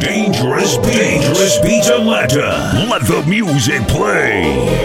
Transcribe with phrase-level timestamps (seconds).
[0.00, 0.96] Dangerous Beats.
[0.96, 2.86] Dangerous Beats Atlanta.
[2.88, 4.77] Let the music play.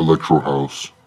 [0.00, 0.99] Electro House.